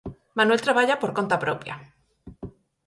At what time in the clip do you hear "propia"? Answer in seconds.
1.45-1.73